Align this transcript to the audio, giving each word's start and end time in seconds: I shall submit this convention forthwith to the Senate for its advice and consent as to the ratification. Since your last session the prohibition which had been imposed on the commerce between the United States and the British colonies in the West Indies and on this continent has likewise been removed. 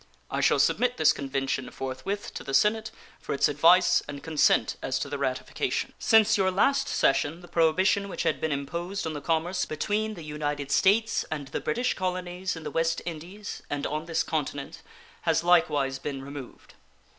I 0.31 0.41
shall 0.41 0.57
submit 0.57 0.97
this 0.97 1.13
convention 1.13 1.69
forthwith 1.69 2.33
to 2.33 2.43
the 2.43 2.55
Senate 2.55 2.89
for 3.19 3.33
its 3.35 3.47
advice 3.47 4.01
and 4.07 4.23
consent 4.23 4.75
as 4.81 4.97
to 4.97 5.09
the 5.09 5.19
ratification. 5.19 5.93
Since 5.99 6.39
your 6.39 6.49
last 6.49 6.87
session 6.87 7.41
the 7.41 7.47
prohibition 7.47 8.09
which 8.09 8.23
had 8.23 8.41
been 8.41 8.51
imposed 8.51 9.05
on 9.05 9.13
the 9.13 9.21
commerce 9.21 9.63
between 9.63 10.15
the 10.15 10.23
United 10.25 10.71
States 10.71 11.23
and 11.29 11.49
the 11.49 11.61
British 11.61 11.93
colonies 11.93 12.55
in 12.55 12.63
the 12.63 12.71
West 12.71 13.03
Indies 13.05 13.61
and 13.69 13.85
on 13.85 14.05
this 14.07 14.23
continent 14.23 14.81
has 15.25 15.43
likewise 15.43 15.99
been 15.99 16.23
removed. 16.23 16.73